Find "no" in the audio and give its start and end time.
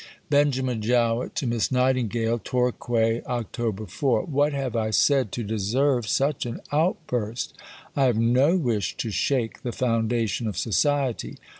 8.17-8.57